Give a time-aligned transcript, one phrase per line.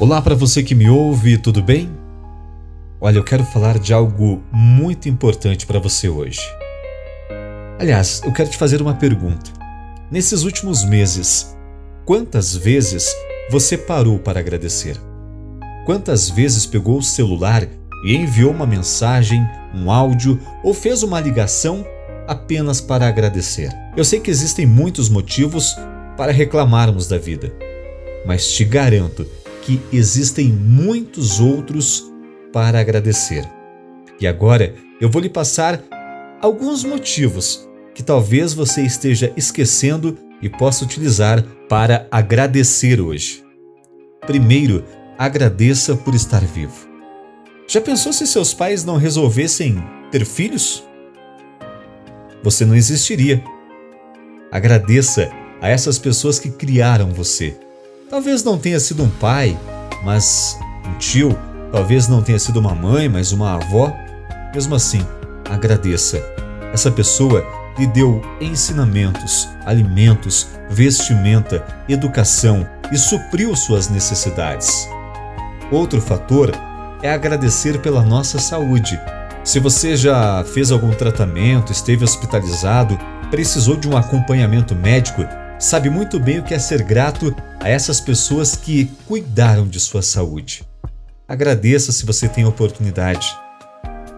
[0.00, 1.90] Olá para você que me ouve, tudo bem?
[3.00, 6.40] Olha, eu quero falar de algo muito importante para você hoje.
[7.78, 9.52] Aliás, eu quero te fazer uma pergunta.
[10.10, 11.56] Nesses últimos meses,
[12.04, 13.14] quantas vezes
[13.50, 14.96] você parou para agradecer?
[15.84, 17.68] Quantas vezes pegou o celular
[18.04, 21.86] e enviou uma mensagem, um áudio ou fez uma ligação
[22.26, 23.70] apenas para agradecer?
[23.96, 25.76] Eu sei que existem muitos motivos
[26.16, 27.52] para reclamarmos da vida,
[28.26, 29.26] mas te garanto
[29.62, 32.12] que existem muitos outros
[32.52, 33.48] para agradecer.
[34.20, 35.82] E agora eu vou lhe passar
[36.40, 43.44] alguns motivos que talvez você esteja esquecendo e possa utilizar para agradecer hoje.
[44.26, 44.84] Primeiro,
[45.16, 46.88] agradeça por estar vivo.
[47.68, 50.84] Já pensou se seus pais não resolvessem ter filhos?
[52.42, 53.42] Você não existiria.
[54.50, 57.56] Agradeça a essas pessoas que criaram você
[58.12, 59.58] Talvez não tenha sido um pai,
[60.04, 61.34] mas um tio.
[61.72, 63.90] Talvez não tenha sido uma mãe, mas uma avó.
[64.54, 65.00] Mesmo assim,
[65.48, 66.22] agradeça.
[66.74, 67.42] Essa pessoa
[67.78, 74.86] lhe deu ensinamentos, alimentos, vestimenta, educação e supriu suas necessidades.
[75.70, 76.52] Outro fator
[77.02, 79.00] é agradecer pela nossa saúde.
[79.42, 82.98] Se você já fez algum tratamento, esteve hospitalizado,
[83.30, 85.26] precisou de um acompanhamento médico,
[85.62, 90.02] sabe muito bem o que é ser grato a essas pessoas que cuidaram de sua
[90.02, 90.64] saúde.
[91.26, 93.32] Agradeça se você tem oportunidade.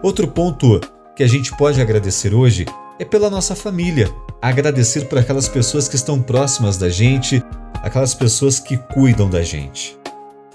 [0.01, 0.81] Outro ponto
[1.15, 2.65] que a gente pode agradecer hoje
[2.97, 4.11] é pela nossa família.
[4.41, 7.43] Agradecer por aquelas pessoas que estão próximas da gente,
[7.75, 9.95] aquelas pessoas que cuidam da gente.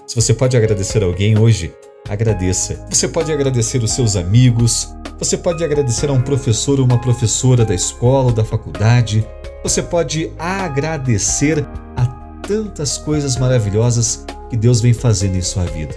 [0.05, 1.73] Se você pode agradecer alguém hoje,
[2.09, 2.85] agradeça.
[2.89, 7.63] Você pode agradecer os seus amigos, você pode agradecer a um professor ou uma professora
[7.63, 9.25] da escola ou da faculdade,
[9.63, 12.05] você pode agradecer a
[12.47, 15.95] tantas coisas maravilhosas que Deus vem fazendo em sua vida.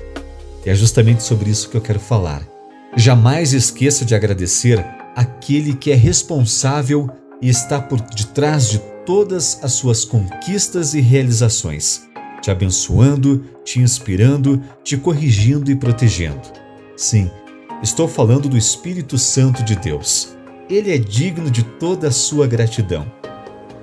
[0.64, 2.46] E é justamente sobre isso que eu quero falar.
[2.96, 4.84] Jamais esqueça de agradecer
[5.16, 7.08] aquele que é responsável
[7.40, 12.02] e está por detrás de todas as suas conquistas e realizações,
[12.40, 16.40] te abençoando, te inspirando, te corrigindo e protegendo.
[16.96, 17.30] Sim,
[17.82, 20.36] estou falando do Espírito Santo de Deus.
[20.70, 23.06] Ele é digno de toda a sua gratidão.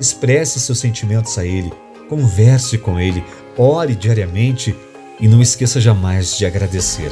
[0.01, 1.71] Expresse seus sentimentos a Ele,
[2.09, 3.23] converse com Ele,
[3.55, 4.75] ore diariamente
[5.19, 7.11] e não esqueça jamais de agradecer.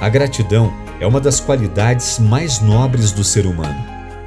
[0.00, 3.76] A gratidão é uma das qualidades mais nobres do ser humano.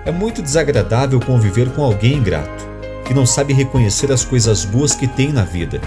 [0.05, 2.69] É muito desagradável conviver com alguém ingrato,
[3.03, 5.81] que não sabe reconhecer as coisas boas que tem na vida.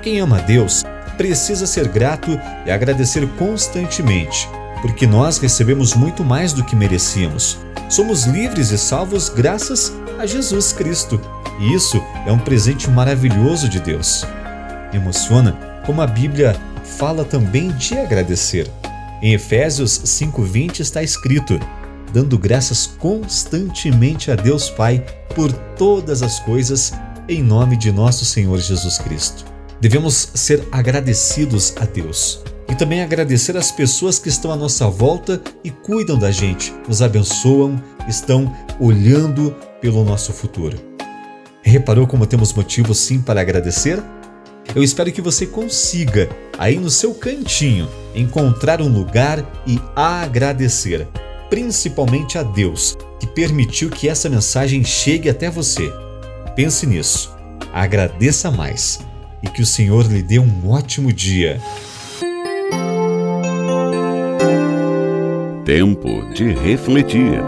[0.00, 0.82] Quem ama Deus
[1.18, 4.48] precisa ser grato e agradecer constantemente,
[4.80, 7.58] porque nós recebemos muito mais do que merecíamos.
[7.90, 11.18] Somos livres e salvos graças a Jesus Cristo.
[11.58, 14.22] E isso é um presente maravilhoso de Deus.
[14.92, 15.52] Emociona
[15.86, 16.54] como a Bíblia
[16.98, 18.70] fala também de agradecer.
[19.22, 21.58] Em Efésios 5:20 está escrito:
[22.12, 25.04] dando graças constantemente a Deus Pai
[25.34, 26.92] por todas as coisas,
[27.26, 29.46] em nome de nosso Senhor Jesus Cristo.
[29.80, 35.40] Devemos ser agradecidos a Deus e também agradecer as pessoas que estão à nossa volta
[35.64, 40.76] e cuidam da gente, nos abençoam, estão olhando pelo nosso futuro.
[41.62, 44.02] Reparou como temos motivos sim para agradecer?
[44.74, 51.08] Eu espero que você consiga, aí no seu cantinho, encontrar um lugar e agradecer,
[51.48, 55.92] principalmente a Deus, que permitiu que essa mensagem chegue até você.
[56.54, 57.34] Pense nisso,
[57.72, 59.00] agradeça mais
[59.42, 61.60] e que o Senhor lhe dê um ótimo dia.
[65.64, 67.40] Tempo de refletir.